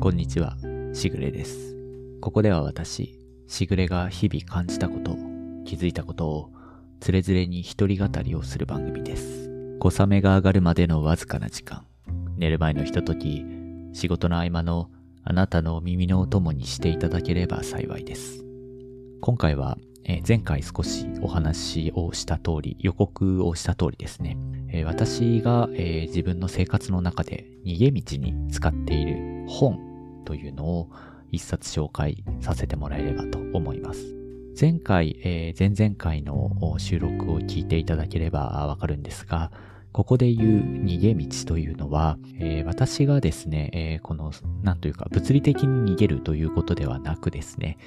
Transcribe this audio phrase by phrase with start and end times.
[0.00, 0.56] こんにちは、
[0.92, 1.76] しぐれです。
[2.20, 5.16] ここでは私、しぐれが日々感じたこと、
[5.64, 6.50] 気づいたことを、
[7.00, 9.50] つれづれに一人語りをする番組です。
[9.80, 11.84] 小雨が上がるまでのわずかな時間、
[12.36, 13.44] 寝る前のひととき、
[13.92, 14.88] 仕事の合間の
[15.24, 18.44] あなたの耳のお供にしていただければ幸いです。
[19.20, 19.78] 今回は
[20.08, 24.38] え前回少しお話をした通り、予告をした通りですね、
[24.72, 29.87] え私が、え自分の生活の中で逃げ道に使っている本
[30.28, 30.90] というのを
[31.32, 34.14] 一冊紹介させてもらえればと思います。
[34.60, 39.50] 前回、え前々回の収録を聞いていただければわかるんですが、
[39.92, 47.78] ここで言う逃げ道というのは、えー、私がですね、えー、この、なんというか、物理的に逃げるということではなくですね、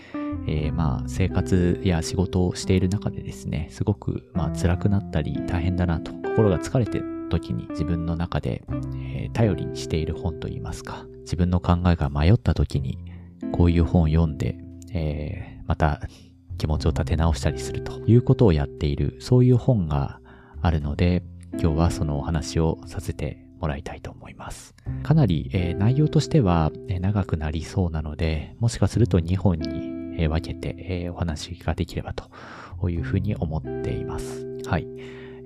[0.48, 8.64] えー、まあ、生活や仕事をしている中でですね、すごく、まあ、辛くなったり、大変だなと、心が疲れてる時に自分の中で、
[9.14, 12.98] え頼りにしている本といいますか、自分の考えが迷った時に、
[13.52, 14.58] こういう本を読んで、
[14.94, 16.02] えまた
[16.58, 20.20] 気持ちを立て直したりするということをやっている、そういう本が
[20.62, 24.76] あるので、今日はそのお話をさせてもらいたいと思います。
[25.04, 29.92] かなり、えー、内容としては、えー、長くなりそうなので、もしかすると2本に、
[30.28, 34.46] 分けて、えお話ができればというふうに思っています。
[34.68, 34.86] はい。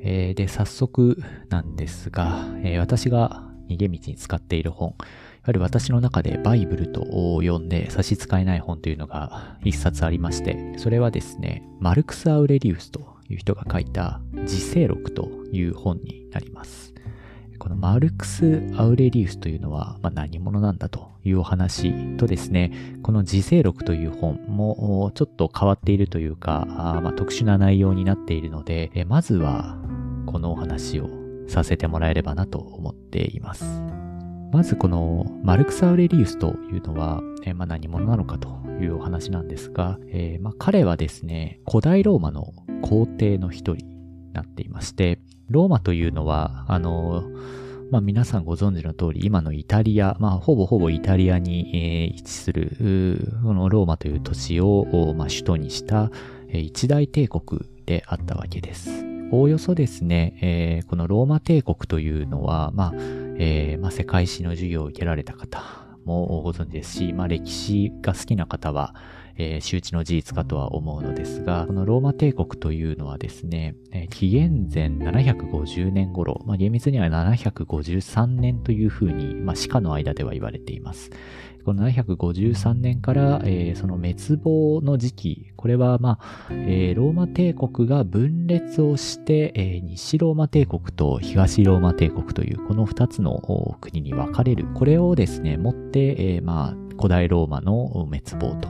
[0.01, 1.17] えで、早速
[1.47, 4.95] なんですが、え私が逃げ道に使っている本、
[5.45, 16.95] やはり私の中でバイブルと呼んで差し支えない本というのが一冊ありまして、それはですね、マルクス・アウレリウスという人が書いた自世録という本になります。
[17.59, 22.71] このマルクス・アウレリウスというのは、まあ、何者なんだというお話とですね、
[23.03, 26.65] この自世録という本もちょっと変わっているというか、
[27.03, 29.77] まあ、特殊な内容になっているので、まずは
[30.25, 31.07] このお話を
[31.47, 34.04] させてもらえればなと思っています。
[34.55, 38.47] まずこのマルクス・アウレリウスというのは、えまあ、何者なのかと
[38.81, 47.25] いうお話なんですが、えー、まあ、彼はですね、古代ローマの皇帝の一人になっていまして、ローマというのは、あの、
[47.91, 52.77] まあ、皆さんご存知の通り、今のイタリア、まあ、ほぼほぼイタリアに、えー、位置する、
[53.43, 56.11] このローマという都市を、まあ、首都にした、
[56.47, 59.03] えー、一大帝国であったわけです。
[59.31, 65.61] おおよそですね、えー、このローマ帝国というのは、まあ、えー、まあ、世界史の授業を受けられた方
[66.05, 68.95] もご存知ですし、まあ、歴史が好きな方は、
[69.37, 81.09] えー、周知の事実かとは思うのですが、このローマ帝国というのはですね、えー、紀元前750年頃、まあ、厳密には753年というふうに、まあ、史家の間では言われています。
[81.65, 93.41] この753年から、えー、その滅亡の時期、これは、まあ、えー、ローマ帝国が分裂をして、えー、西ローマ帝国と東ローマ帝国という、この二つの
[93.81, 94.67] 国に分かれる。
[94.75, 98.69] これをですね、もって、まあ、古代ローマの滅亡と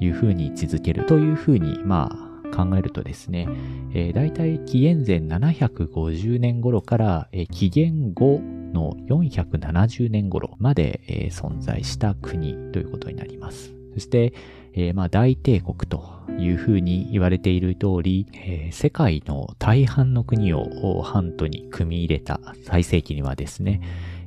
[0.00, 3.46] いうふうに位置づけるというふうに、まあ、考えるとですね、
[3.94, 8.40] えー、大体紀元前750年頃から、えー、紀元後
[8.72, 13.74] の470年頃まで、存在した国ということになります。
[13.94, 14.32] そして、
[14.74, 16.02] えー、まあ大帝国と
[16.38, 23.80] いうふうに言われている通り、えー、世界の大半の国をハントに組み入れた最盛期にはですね、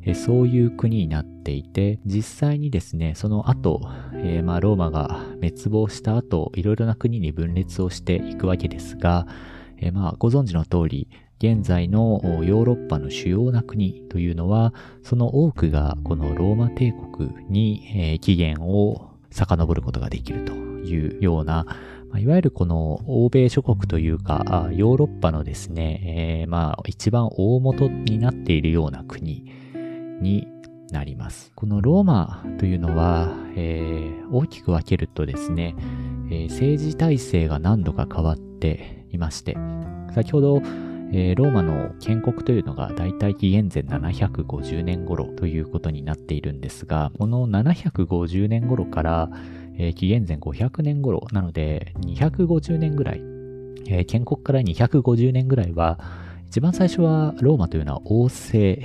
[0.06, 3.82] えそういう国になっていて、実際にですね、その後、
[4.14, 9.26] えー、まあローマが滅亡した後、いろいろな国に分裂をしていくわけですが、
[9.78, 11.08] えー、まあご存知の通り、
[11.40, 14.74] 現在のヨーロッパの主要な国というのは、
[15.04, 21.66] その多くがこのローマ帝国に、えー、起源を遡ることができるというような、
[22.18, 29.44] いわゆるこの欧米諸国というか、ヨーロッパのですね、えー、まあ一番大元になっているような国
[30.22, 30.48] に
[30.92, 31.52] なります。
[31.56, 35.76] このローマというのは、えー、大きく分けるとですね、
[36.30, 39.58] えー、政治体制が何度か変わっていまして、
[40.14, 40.62] 先ほど、
[41.12, 49.30] えー、ローマの建国というのが大体紀元前750年頃ということになっているんですが、この750年頃から、
[49.78, 53.22] えー、紀元前500年頃なので250年ぐらい、
[53.88, 56.00] えー、建国から250年ぐらいは、
[56.48, 58.82] 一番最初はローマというのは王政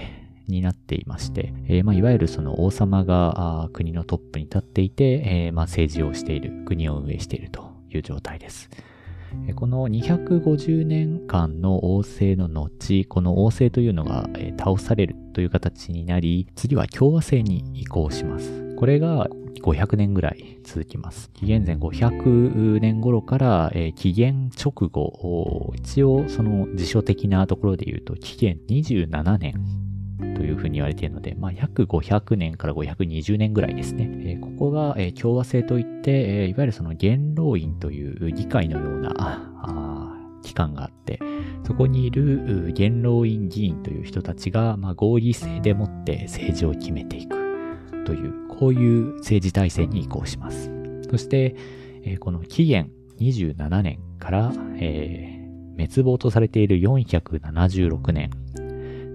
[0.48, 8.68] になっていまして、えー、まあ、いわゆるその王様が国のトップに立っていて、えー、まあ、政治をしている、国を運営しているという状態です。
[9.54, 14.28] この250年間の王政の後、この王政というのが
[14.58, 18.74] 倒されるという形になり、次は共和制に移行します。
[18.76, 19.28] これが
[19.62, 21.30] 500年ぐらい続きます。
[21.34, 29.54] 紀元前500年頃から、紀元直後、一応その辞書的なところで言うと紀元27年
[30.60, 34.08] ふうに言われているので、まあ、約500年から520年ぐらいですね。
[34.24, 41.18] えー、ここが、えー、共和制といって、えー、いわゆるその元老院という議会のような機関があって、
[41.66, 47.36] そこにいる元老院議員という人たちが、まあ、合議制でもって政治を決めていく
[48.04, 50.70] という、こういう政治体制に移行します。
[51.10, 51.54] そして、
[52.04, 58.30] えー、この紀元27年から、えー、滅亡とされている476年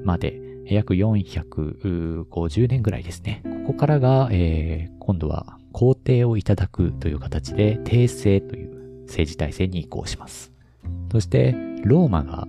[0.03, 3.41] まで、約450年ぐらいですね。
[3.65, 10.51] ここからが、えー、今度は皇帝をいただくという形で、帝政という政治体制に移行します。
[11.11, 12.47] そして、ローマが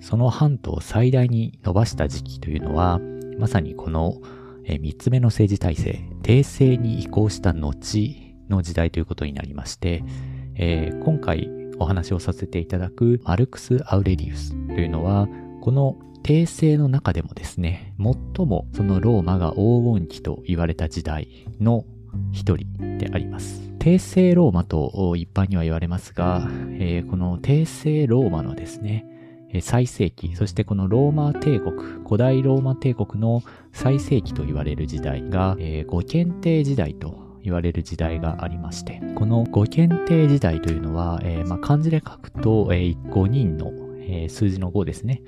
[0.00, 3.00] その半島を最大に伸ばした時期というのは、
[3.38, 4.20] まさにこの
[4.64, 7.74] 3つ目の政治体制、帝政に移行した後
[8.48, 10.04] の時代ということになりまして、
[10.54, 11.48] えー、今回
[11.78, 15.28] お話をさせていただくマルクス・アウレリウスというのは、
[15.60, 21.84] この帝政の中でもですね、最もそのローマが黄金期と言われた時代の
[22.32, 23.68] 一人であります。
[23.78, 29.06] 帝政ローマと一般には言われますが、えー、この帝政ローマのですね、
[29.62, 31.74] 最盛期、そしてこのローマ帝国、
[32.04, 33.42] 古代ローマ帝国の
[33.72, 45.22] 最盛期と言われる時代が、えー、五検定時代と言われる時代がありまして、この五検定時代というのは、えーまあ、漢字で書くと、えー、5人の、えー、数字の5ですね。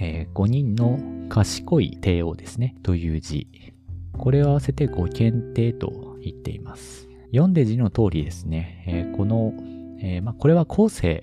[0.00, 0.98] えー、5人の
[1.28, 2.74] 賢い帝王ですね。
[2.82, 3.46] という字。
[4.16, 7.08] これを合わせて五検定と言っています。
[7.30, 8.84] 読んで字の通りですね。
[8.86, 9.52] えー、この、
[10.00, 11.22] えー、まあ、これは後世、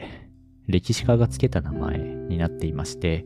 [0.67, 3.25] 歴史家がつけた名前になっていまして、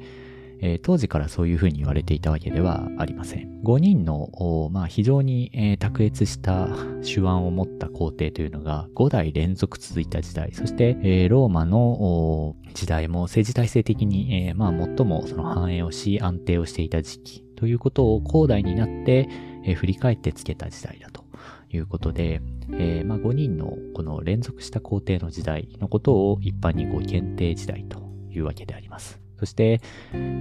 [0.62, 3.62] えー、当時からそういうふうに言われていたわけではありません。
[3.64, 6.68] 5人の、まあ、非常に、えー、卓越した
[7.04, 19.28] 手腕を持った皇帝というのが5代連続続いた時代、そして、えー、ローマの時代も政治体制的に、えまあ、最もその繁栄をし安定をしていた時期ということを後代になって、
[19.64, 21.24] え振り返ってつけた時代だと
[21.72, 22.42] いうことで、
[22.74, 29.20] えー、まあ、5人のこの連続した皇帝の時代のことを一般に5検定時代というわけであります。
[29.42, 29.82] そして、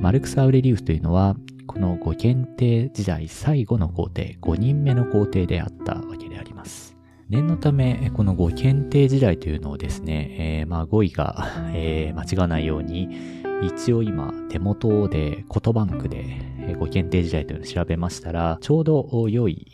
[0.02, 1.36] マルクス・アウレリウスというのは、
[1.66, 6.98] この5検定時代最後の皇帝、5人目の皇帝であったわけであります。
[7.30, 13.08] 念のため、この5検定時代というのをですね、えー、まあ5位が、えー、間違わないように、
[13.62, 16.24] 一応今手元でコトバンクで
[16.78, 19.66] 5検定時代というのを調べましたら、ちょうど良い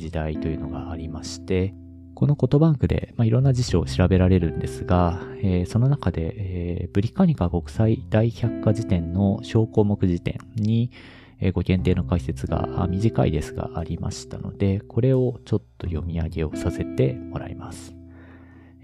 [0.00, 1.74] 時代というのがありまして、
[2.22, 10.92] このコトバンクで、まあ、いろんな辞書を調べられるんですが、えー、その中で、えー、ブリカニカ国際大百科辞典の小項目辞典に、
[11.40, 17.92] えー、ご検定の解説が短いですがありましたので、これをちょっと読み上げをさせてもらいます。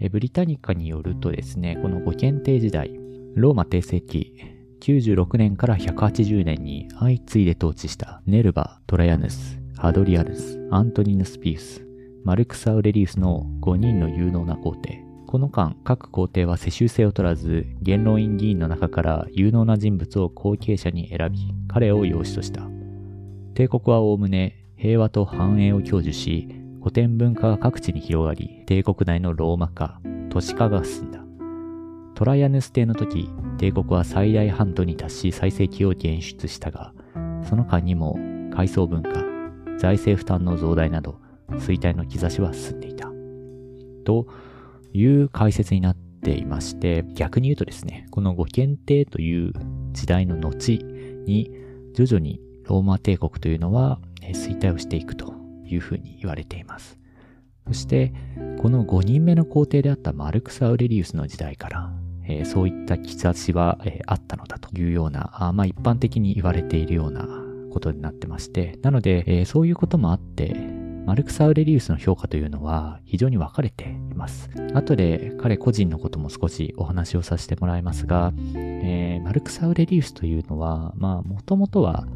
[0.01, 2.91] え、ブリタニカによるとですね、このご検定時代、
[3.37, 4.35] ローマ帝政期、
[4.81, 11.88] 96年から180年に相次いで統治したネルバ、トラヤヌス、ハドリアヌス、アントニヌスピウス、
[12.25, 15.03] マルクス・アウレリウスの5人の有能な皇帝。
[15.27, 21.39] この間、各皇帝は世襲制を取らず、元老院議員の中から有能な人物を後継者に選び、
[21.69, 22.63] 彼を養子とした。
[23.55, 26.49] 帝国はおおむね平和と繁栄を享受し、
[26.81, 30.01] 古典文化が各地に広がり、帝国内のローマ化、
[30.31, 31.21] 都市化が進んだ。
[32.15, 33.29] トライアヌス帝の時、
[33.59, 36.93] 帝国は最大半島に達し最盛期を現出したが、
[37.49, 38.19] その間にも
[38.55, 39.11] 階層文化、
[39.79, 41.21] 財政負担の増大など、
[41.51, 43.11] 衰退の兆しは進んでいた。
[44.05, 44.27] と
[44.93, 49.53] いう解説になっていまして、逆に言うとですね、この五検定という
[49.93, 50.79] 時代の後
[51.27, 51.51] に、
[51.95, 56.99] 徐々にローマ帝国というのは衰退をしていくというふうに言われています。
[57.67, 58.15] そして、
[58.61, 61.93] この5人目の皇帝であったマルクス・アウレリウスの時代から、
[62.27, 67.27] え、そういった兆しは、え、あったのだというような、あまあ一般的に言われているような
[67.71, 70.55] ことになってまして、なので、え、そういうこともあって、
[71.09, 74.51] マルクス・アウレリウスの評価というのは非常に分かれています。
[74.75, 82.07] 後で彼個人のことも少しお話をさせてもらいますが、えー、マルクス・アウレリウスというのは、まあ、もともとは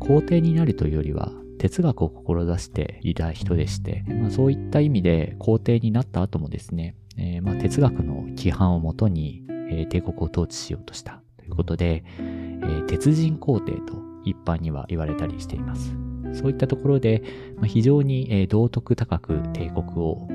[0.00, 1.30] 皇帝になるというよりは、
[1.60, 16.09] 哲学を志していた人でして、まあ、そういった意味で皇帝になった後もですね、えー、まあ、哲学の規範をもとに、え、帝国を統治しようとしたということで、えー、鉄人皇帝と一般には言われたりしています。
[16.34, 17.22] そういったところで、
[17.56, 20.26] まあ、非常に道徳高く帝国を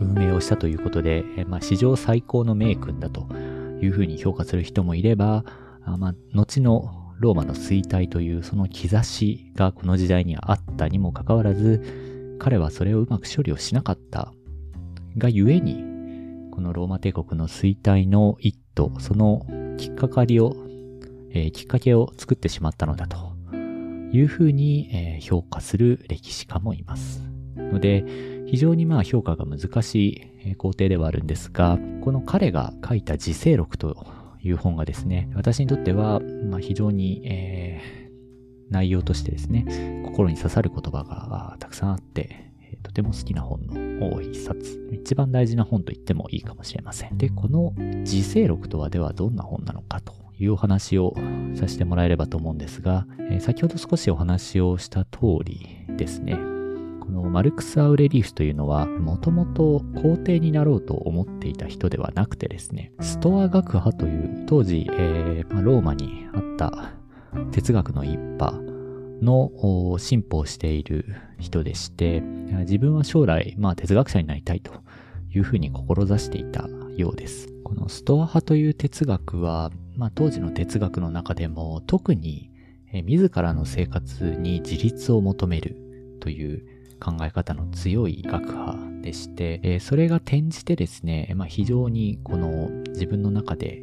[0.00, 3.28] 運営をしたということで、まあ、史上最高の名君だと
[3.82, 5.44] いうふうに評価する人もいれば、
[5.98, 14.32] まあ、後のローマの衰退というその兆しがこの時代にあったにもかかわらず、彼はそれをうまく処理をしなかった
[15.16, 15.84] がゆえに、
[16.52, 20.54] このローマ帝国の衰退の一途、そのきっかかりを、
[21.30, 23.37] えー、きっかけを作ってしまったのだと。
[24.12, 27.22] いうふうに、評価する歴史家もいます。
[27.56, 28.04] ので、
[28.46, 34.06] 非常にまあ評価が難しい工程ではあるんですが、この彼が書いた自世録と
[34.42, 42.48] いう本がですね、私にとっては、まあ、非常に、えー、内容としてですね、心に刺さる言葉がたくさんあって、
[42.82, 44.88] とても好きな本の多い一冊。
[44.92, 47.18] 一番大事な本と言ってもいいかもしれません。
[47.18, 51.14] で、この自世録とはではどんな本なのかというお話を
[51.54, 56.34] させてもらえればと思うんですが、えー、先ほど少しお話をした通りですね、
[57.00, 66.92] このマルクス・アウレリウスというのは、もともと皇帝になろうと思っていた人ではなくてですね、ストア学派という当時、えーま、ローマにあった
[67.50, 68.52] 哲学の一派
[69.22, 71.06] の進歩をしている
[71.38, 74.72] 人でして、自分は将来、まあ哲学者になりたいと
[75.34, 77.48] いうふうに志していたようです。
[77.64, 82.50] このストア派という哲学は、まあ当時の哲学の中でも特に
[82.92, 85.76] 自らの生活に自立を求める
[86.20, 86.64] という
[87.00, 93.82] 考え方の強い学派でして、それが転じてですね、まあ、非常にこの自分の中で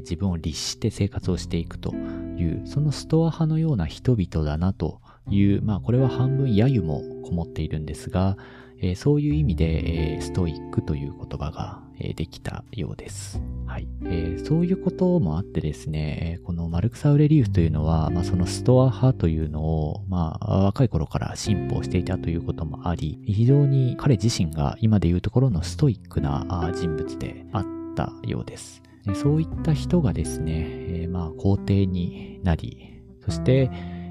[0.00, 8.36] 自分を律して生活をしていくという、そのストア派のような人々だなという、まあこれは半分揶揄もこもっているんですが、
[8.80, 13.40] え、そういう意味で、え、ストイックという言葉が、できたようです。
[13.66, 28.82] はい、えそういうこともあってですね、このマルクス・アウレリウスというのは、まあ、そのストア派というのを、まあ、若い頃から進歩していたということもあり、非常に彼自身が今でいうところのストイックな人物であったようです。
[29.14, 33.70] そういった人がですね、えー、まあ皇帝になり、そして、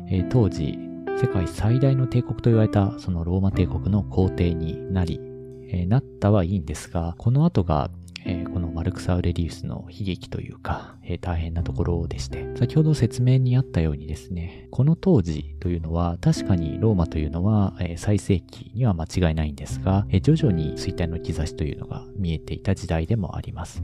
[0.10, 0.77] えー、当時
[1.20, 5.20] 世界最大の帝国と言われたそのローマ帝国の皇帝になり、
[5.69, 7.89] え、なったはいいんですが、この後が、
[8.25, 23.81] え、このマルクス・アウレリウスの悲劇というか、え、大変なところでして、先ほど説明にあったようにですね、この当時というのは確かにローマというのは、え、最盛期には間違いないんですが、え、徐々に衰退の兆しというのが見えていた時代でもあります。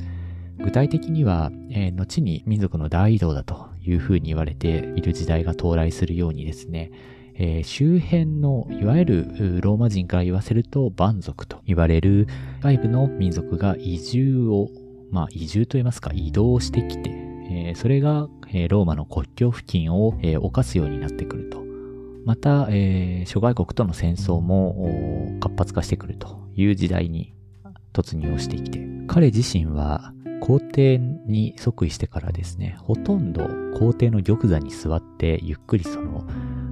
[0.64, 6.92] 具体的には、えー、後に民族の大移動だというふうに言われている時代が到来するようにですね、
[7.44, 12.28] えー、周辺のいわゆるローマ人から言わせると蛮族と言われる
[12.62, 14.70] 外部の民族が移住を、
[15.10, 21.64] まあ移住と言いますか移動してきて、えー、それが、えー、ローマの国境付近を、え、犯すようになってくると。
[22.26, 27.34] また、え、諸外国との戦争も活発化してくるという時代に
[27.92, 33.48] 突入をしてきて、彼自身は皇帝に即位してからですね、ほとんど
[33.80, 36.24] 皇帝の玉座に座ってゆっくりその、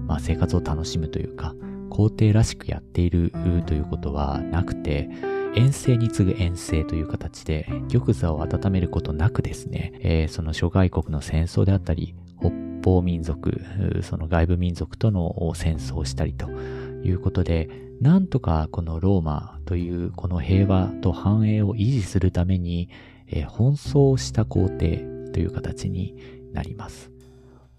[0.10, 1.56] まあ、生活を楽しむというか、
[1.92, 3.32] 皇帝らしくやっている
[3.68, 5.08] ということはなくて、
[5.56, 12.52] 遠征に次ぐ遠征という形で玉座を温めることなくですね、えー、その諸外国の戦争であったり、北
[12.84, 13.62] 方民族、
[14.02, 17.70] その外部民族との戦争をしたりということで、
[18.02, 22.90] なんとかこのローマというこの平和と繁栄を維持するために、
[23.28, 26.16] えー、奔走した皇帝という形に
[26.52, 27.12] なります。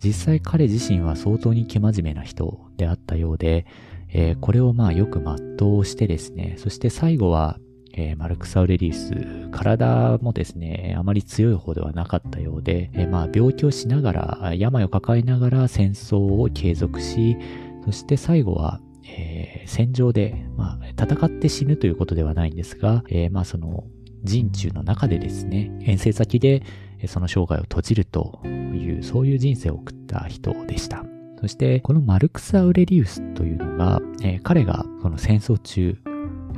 [0.03, 3.67] 実際彼自身は相当に生真面目な人であったようで、
[4.13, 7.59] えー、これをまあよく全うしてですね、そして最後は、
[7.93, 17.37] えー、マルクス・アウレリウス、体もですね、あまり強い方ではなかったようで、えー、まあ病気をしながら、病を抱えながら戦争を継続し、
[17.85, 23.85] そして最後は、えー、戦場で、まあ、戦って死ぬということではないんですが、えー、まあその
[24.23, 26.63] 人中の中でですね、遠征先で
[27.07, 31.05] その生涯を閉じるという、そういう人生を送った人でした。
[31.41, 35.99] そして、このマルクス・アウレリウスというのが、えー、彼がこの戦争中、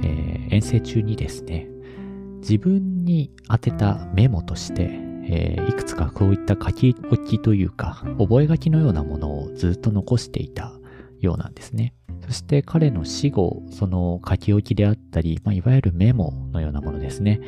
[0.02, 1.68] えー、遠征中にですね、
[2.40, 4.90] 自分に宛てたメモとして、
[5.24, 10.72] えー、いくつかこういった書き置きというか、覚書きのようなものをずっと残していた
[11.20, 11.94] ようなんですね。
[12.26, 17.40] そして彼の死後、その書き置きであったり、まあ、いわゆるメモのようなものですね。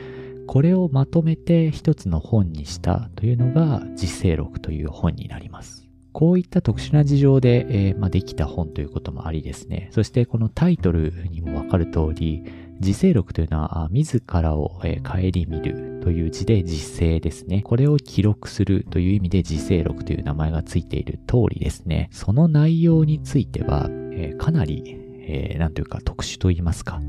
[0.47, 5.85] これをまとめて一つの本にしたというのが実世録という本になります。
[6.13, 9.89] こういった特殊な事情で、えー、まあ、できた本ということもありですね。
[9.91, 12.45] そしてこのタイトルにもわかる通り、
[12.81, 15.19] 自世録というのは、自らを、えー、顧
[15.51, 17.63] みるという字で実世ですね。
[17.63, 22.09] これを記録するという意味で自世録という名前がついている通りですね。
[22.13, 27.01] その内容については、えー、かなり、えー、なんというか特殊と言いますか。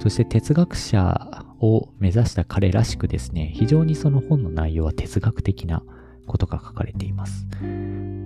[0.00, 5.82] そして哲学者を目指した彼らしくですね、非常にその本の内容は哲学的な
[6.26, 7.46] ことが書かれています。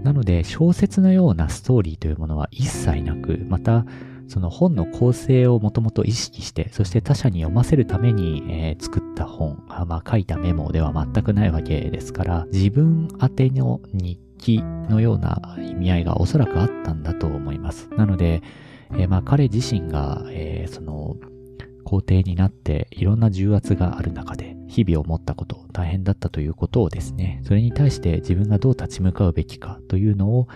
[0.03, 3.85] なので、小説のようなストーリーというものは一切なく、また、
[4.27, 17.27] その本の構成をもともと意識して、そして他者に読ませるために、えー、作った本、まあ、書いたメモでは全くないわけですから、自分宛ての日記のような意味合いがおそらくあったんだと
[17.69, 17.89] ます。
[17.97, 18.43] なので、
[18.93, 21.17] えー、まあ彼自身が、えー、その、
[21.85, 30.49] 皇帝になっていろんな重圧がある中で日々思ったこと、大変だったということをですね、それに対して自分がどう立ち向かうべきかというのを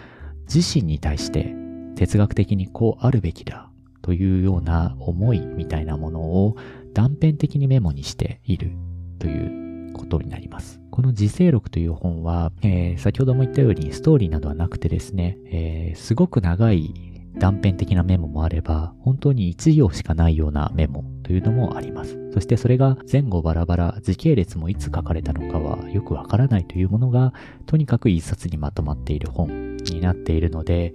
[0.53, 1.55] 自身に対して
[1.97, 3.71] 哲学的にこうあるべきだ
[4.03, 6.57] というような思いみたいなものを
[6.93, 8.73] 断片的にメモにしている
[9.19, 9.72] という
[10.03, 10.81] ことになります。
[10.91, 16.93] この自制録という本は、えー、先ほども言ったようにストーリーなどはなくてですね、えー、すごく長い
[17.39, 22.19] 断片的なメモもあれば、本当に1行しかないようなメモというのもあります。
[22.35, 27.33] そしてそれが前後バラバラ、時系列もいつ書かれたのかはよくわからないというものが、
[27.67, 30.93] とにかく一冊にまとまっている本になっているので、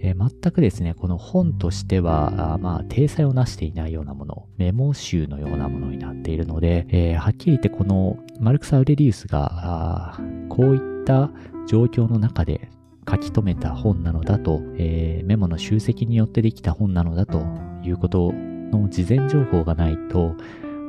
[0.00, 11.30] えー、全くですね、この本としては、あまあ、体裁をなしていないようなもの、メモ集のようなものになっているので、えー、はっきり言ってこのマルクス・アウレリウスが、こういった
[11.66, 12.70] 状況の中で
[13.08, 17.44] 書き留めた本なのだと、えー、メモの集積によってできた本なのだと
[17.82, 20.36] いうことの事前情報がないと、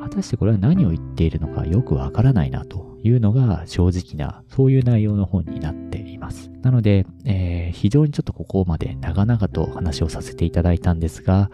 [0.02, 6.50] 果たしてこれは何を言っているのかよくわからないなというのが正直な、そういう内容の本になっています。
[6.62, 11.50] なので、えー、非常にちょっとここまで長々と話をさせていただいたんですが、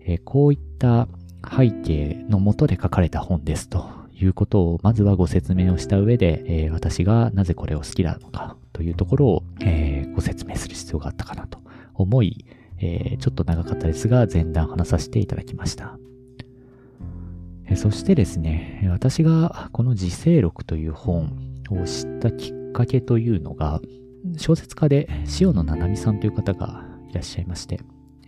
[0.00, 1.08] えー、こういった
[1.44, 11.60] 背景のもとで書かれた本ですということをまずはご説明をした上で、えー、私がなぜこれを好きなのかというところを、えご説明する必要があったかなと
[11.94, 12.44] 思い、
[12.78, 15.96] えちょっと長かったですが前段話させていただきました。
[17.76, 21.32] そしてですね、私がこの自制録という本
[21.70, 23.80] を知ったきっかけというのが、
[24.36, 25.08] 小説家で
[25.40, 27.80] 塩野七海さんという方がいらっしゃいまして、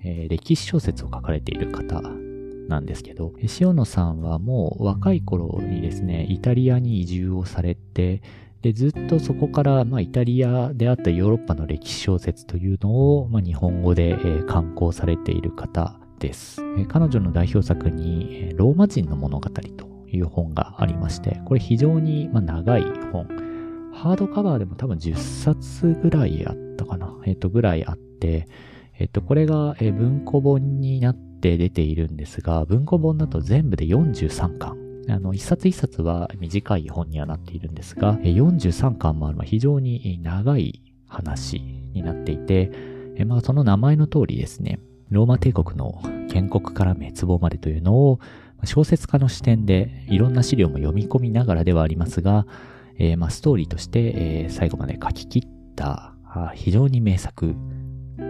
[0.04, 2.00] えー、歴史小説を書かれている方
[2.68, 8.22] なんですけど、塩野さんはもう若い頃にですね、イタリアに移住をされて、
[8.62, 16.62] で、ずっとそこから、まあ、イタリアであったヨーロッパの歴史小説というのを、まあ、日本語で、えー、刊行されている方です。
[16.88, 23.26] 彼女の代表作に、ローマ人の物語という本がありまして、これ非常に長い本。
[23.92, 27.14] ハードカバーでも多分10冊ぐらいあったかな。
[27.24, 28.46] えっ、と、ぐらいあって、
[28.98, 34.76] えっ、と、これが文庫本になって出ているんですが、文庫本だと全部で43巻。
[35.08, 41.60] あの、一冊一冊は短い本にはなっているんですが、43巻もある非常に長い話
[41.92, 42.70] になっていて、
[43.24, 48.20] まあ、その名前の通りですね、ローマ帝国の建国から滅亡までというのを
[48.64, 52.46] 小説家の視点でいろんな資料も読み込みながらではありますが、
[52.98, 56.14] えー、まあストーリーとして、最後まで書き切った
[56.54, 57.54] 非常に名作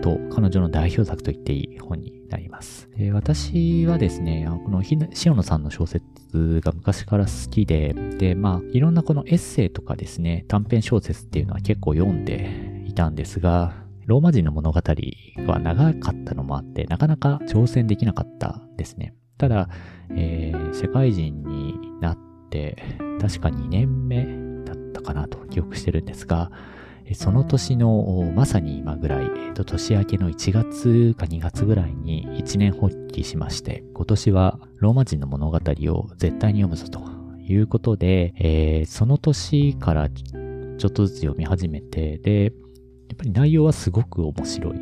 [0.03, 2.89] と彼女の代表作と言っていい本になります。
[2.97, 14.81] えー、私はですね、この塩野さんの小説が昔から好きで、で、まあいろんなこのエッセイとかですね、短編小説っていうのは結構読んでいたんですが、ローマ人の物語
[15.47, 19.14] は長かったのもあって、なかなか挑戦できなかったですね。
[19.37, 19.69] ただ、
[20.11, 22.19] えー、社会人になっ
[22.51, 22.77] て、
[23.21, 24.25] 確か2年目
[24.64, 26.51] だったかなと記憶してるんですが、
[27.14, 37.01] その年のまさに今ぐらい、えー、と年明けの1月か2月ぐらいに一年発起しまして、今年はローマ人の物語を絶対に読むぞと
[37.40, 42.53] いうことで、えー、その年からちょっとずつ読み始めて、で、
[43.16, 44.79] っぱり内容はすごく面白い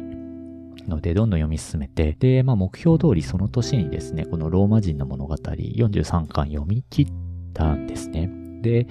[0.88, 7.12] ので、どんどん読み進めて、で、まあ目標通りその年にですね、このローマ人の物語43巻読み切っ
[7.54, 8.28] たんですね。
[8.60, 8.88] で、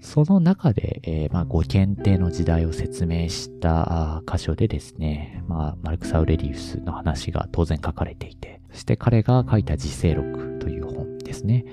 [0.00, 11.64] その中で、えー、まあ、ご検定の時代を説明した箇所でですね、まあ、マルクス・アウレリウスの話が当然書かれていて、そして彼が書いた自制録という本ですね。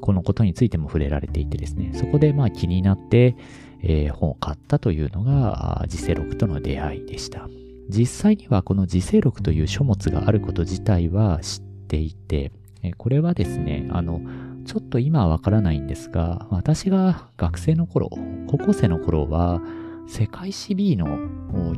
[0.00, 3.36] このことについても触れられていてですね、そこでまあ気になって、
[3.82, 7.48] えー、本を買ったというのが、時世録との出会いでした。
[7.88, 12.52] 実際にはこの時世録という書物があること自体は知っていて、
[12.96, 14.20] これはですね、あの、
[14.64, 18.10] ちょっと今はわからないんですが、私が学生の頃、
[18.46, 19.60] 高校生の頃は、
[20.08, 21.18] 世界史 B の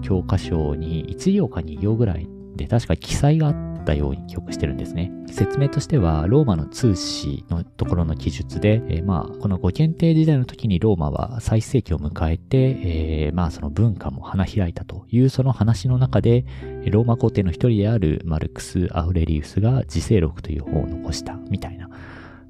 [0.01, 5.13] 教科書に1行か2行ぐらいで確か記載があってったように記憶してるんですね。
[5.27, 16.45] 説明としては、ローマの通史のところの記述で、えー、まあ、このご検定時代の時にローマは最盛期を迎えて、えー、まあ、その文化も花開いたというその話の中で、
[16.91, 21.91] ローマ皇帝の一人であるマルクス・アウレリウスが自世録という本を残したみたいな、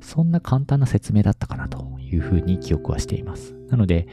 [0.01, 3.55] そんな簡単な説明だったかなというふうに記憶はしています。
[3.69, 4.07] なので、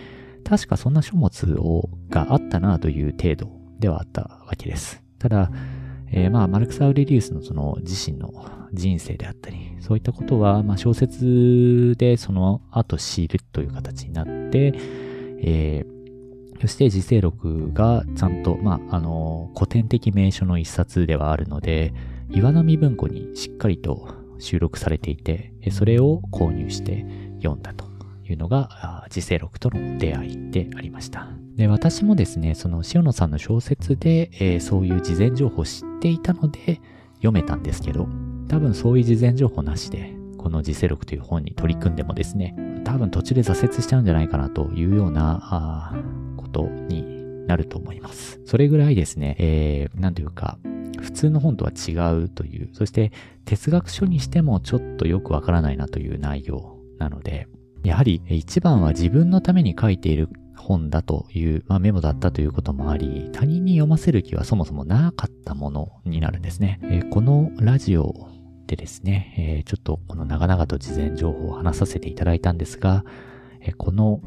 [0.44, 5.04] 確かそんな書物をがあったなという程度ではあったわけです。
[5.20, 5.52] ただ、
[6.12, 8.34] えー、まあ、マルクス・アウレリウスのその自身の
[8.74, 14.74] 人生であったり、そういったことは、まあ、小説でその後知るという形になって、
[15.42, 21.94] えー、そして時世録がちゃんと、まあ、あの、古典的名所の一冊ではあるので、
[22.32, 27.06] 岩波文庫にしっかりと収録されていて、それを購入して
[27.38, 27.86] 読んだと
[28.26, 31.39] いうのが、時世録との出会いでありました。
[31.60, 36.80] で、私もですね、その塩野さんの小説で、えー、そういう事前情報を知っていたので
[37.16, 38.08] 読めたんですけど、
[38.48, 45.94] 多分そういう事前情報なしで、この時世録という本に取り組んでもですね、多分途中で挫折しちゃうんじゃないかなというような
[46.38, 48.40] ことになると思います。
[48.46, 50.58] それぐらいですね、えー、なんというか、
[51.02, 51.92] 普通の本とは違
[52.24, 53.12] うという、そして
[53.44, 57.50] 哲学書にしてもちょっとよくわからないなという内容なので、
[57.84, 60.30] やはり一番は自分のために書いている
[60.70, 66.80] 本だという、まあ、メモだったということもあり、他人に読ませる気はそもそもなかったものになるんですね。
[66.84, 68.30] えー、このラジオ
[68.68, 73.04] でですね、えー、ちょっとこの長々と事前情報を話させていただいたんですが、
[73.62, 74.22] えー、この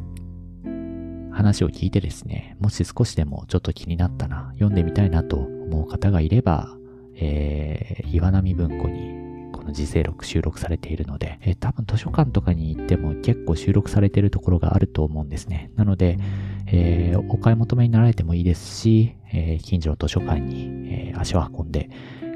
[1.30, 6.76] 話を聞いてですね、もし少しでもちょっと気になったな、読んでみたいなと思う方がいれば、
[7.14, 9.31] えー、岩波文庫に
[9.62, 15.70] この時世録収録されているので、えー、多分図書館とかに行っても結構収録されているところがあると思うんですね。
[15.76, 16.18] なので、
[16.66, 21.90] えー、お買い求めになられてもいいですし、えー、近所の図書館に、え、足を運んで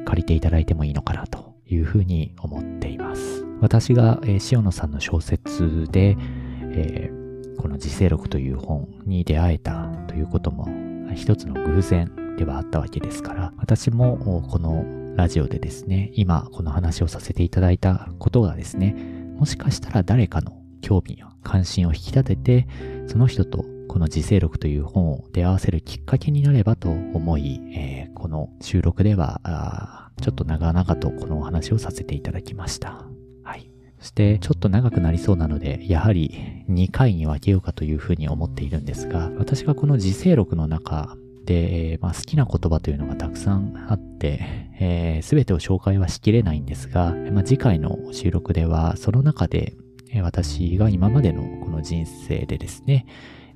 [0.04, 3.44] 借りていただいてもいいのかなというふうに思っています。
[3.60, 6.16] 私が、えー、塩野さんの小説で、
[6.62, 7.10] え
[7.58, 10.68] この時世録という本に出会えたということも
[11.16, 18.94] 一つの偶然ではあったわけですから、私もこのラジオでですね、今この話をさせていただいたことがですね、
[19.38, 22.68] もしかしたら誰かの興味や関心を引き立てて、
[23.06, 33.06] その人とこの時世録という本を出会わせるきっかけになればと思い、えー、この収録では、ちょっと長々とこのお話をさせていただきました。
[33.42, 44.40] はいそしてちょっと長くなりそうなので、やはり2回に分けようかというふうに思っているんですが、私がこの時世録の中で、まあ、好きな言葉というのがたくさんあって、
[44.78, 49.74] えー、全てを紹介はしきれないんですが、まあ、次回の収録ではその中で、
[50.22, 53.06] 私が今までのこの人生でですね、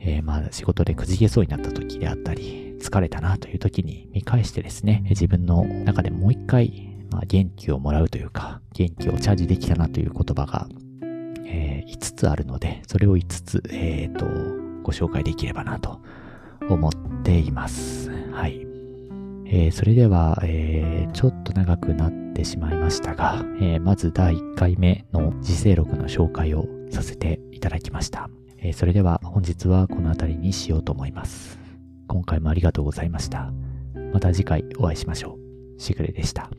[0.00, 10.68] えー、まあ仕事でくじけそうになった時であったり、疲れたなという時に見返してですね、自分の中でもう一回まあ、元気をもらうというか、元気をチャージできたなという言葉が、
[11.44, 14.24] えー、5つあるので、それを5つ、え、ー、と、
[14.82, 16.00] ご紹介できればなと
[16.70, 18.10] 思っています。
[18.32, 18.66] はい。
[19.46, 28.30] えー、それでは、えー、ちょっと長くなってしまいましたが、えー、まず第1回目の時世録の紹介をさせていただきました。
[28.62, 31.58] えそれでは本日はこの辺りにしようと思います。
[32.08, 33.52] 今回もありがとうございました。
[34.12, 35.38] また次回お会いしましょ
[35.78, 35.80] う。
[35.80, 36.50] しぐれでした。